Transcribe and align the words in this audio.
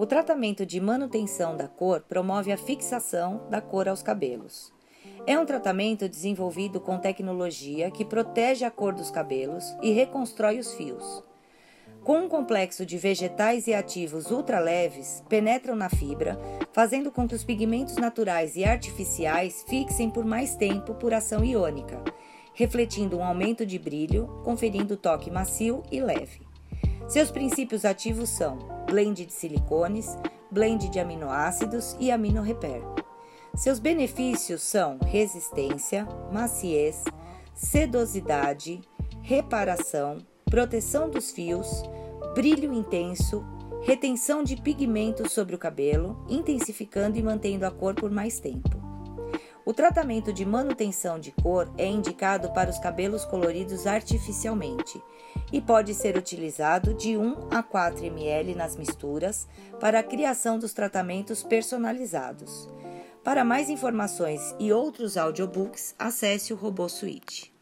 O 0.00 0.06
tratamento 0.06 0.64
de 0.64 0.80
manutenção 0.80 1.54
da 1.54 1.68
cor 1.68 2.00
promove 2.00 2.50
a 2.50 2.56
fixação 2.56 3.46
da 3.50 3.60
cor 3.60 3.86
aos 3.86 4.02
cabelos. 4.02 4.72
É 5.26 5.38
um 5.38 5.44
tratamento 5.44 6.08
desenvolvido 6.08 6.80
com 6.80 6.96
tecnologia 6.96 7.90
que 7.90 8.02
protege 8.02 8.64
a 8.64 8.70
cor 8.70 8.94
dos 8.94 9.10
cabelos 9.10 9.62
e 9.82 9.92
reconstrói 9.92 10.58
os 10.58 10.72
fios. 10.72 11.22
Com 12.02 12.20
um 12.20 12.28
complexo 12.30 12.86
de 12.86 12.96
vegetais 12.96 13.66
e 13.66 13.74
ativos 13.74 14.30
ultraleves, 14.30 15.22
penetram 15.28 15.76
na 15.76 15.90
fibra, 15.90 16.38
fazendo 16.72 17.12
com 17.12 17.28
que 17.28 17.34
os 17.34 17.44
pigmentos 17.44 17.96
naturais 17.96 18.56
e 18.56 18.64
artificiais 18.64 19.66
fixem 19.68 20.08
por 20.08 20.24
mais 20.24 20.54
tempo 20.54 20.94
por 20.94 21.12
ação 21.12 21.44
iônica, 21.44 22.02
refletindo 22.54 23.18
um 23.18 23.22
aumento 23.22 23.66
de 23.66 23.78
brilho, 23.78 24.28
conferindo 24.44 24.96
toque 24.96 25.30
macio 25.30 25.82
e 25.92 26.00
leve. 26.00 26.40
Seus 27.06 27.30
princípios 27.30 27.84
ativos 27.84 28.30
são 28.30 28.79
blend 28.90 29.24
de 29.24 29.32
silicones, 29.32 30.18
blend 30.50 30.90
de 30.90 30.98
aminoácidos 30.98 31.96
e 32.00 32.10
aminorepair. 32.10 32.82
Seus 33.54 33.78
benefícios 33.78 34.62
são 34.62 34.98
resistência, 35.06 36.06
maciez, 36.32 37.04
sedosidade, 37.54 38.80
reparação, 39.22 40.18
proteção 40.44 41.08
dos 41.08 41.30
fios, 41.30 41.84
brilho 42.34 42.72
intenso, 42.72 43.44
retenção 43.82 44.42
de 44.42 44.56
pigmentos 44.56 45.30
sobre 45.30 45.54
o 45.54 45.58
cabelo, 45.58 46.24
intensificando 46.28 47.16
e 47.16 47.22
mantendo 47.22 47.64
a 47.64 47.70
cor 47.70 47.94
por 47.94 48.10
mais 48.10 48.40
tempo. 48.40 48.89
O 49.64 49.74
tratamento 49.74 50.32
de 50.32 50.44
manutenção 50.44 51.18
de 51.18 51.32
cor 51.32 51.70
é 51.76 51.86
indicado 51.86 52.50
para 52.52 52.70
os 52.70 52.78
cabelos 52.78 53.24
coloridos 53.24 53.86
artificialmente 53.86 55.02
e 55.52 55.60
pode 55.60 55.94
ser 55.94 56.16
utilizado 56.16 56.94
de 56.94 57.16
1 57.16 57.48
a 57.50 57.62
4 57.62 58.04
ml 58.04 58.54
nas 58.54 58.76
misturas 58.76 59.46
para 59.78 60.00
a 60.00 60.02
criação 60.02 60.58
dos 60.58 60.72
tratamentos 60.72 61.42
personalizados. 61.42 62.68
Para 63.22 63.44
mais 63.44 63.68
informações 63.68 64.54
e 64.58 64.72
outros 64.72 65.16
audiobooks, 65.18 65.94
acesse 65.98 66.54
o 66.54 66.56
Robô 66.56 66.88
Suite. 66.88 67.52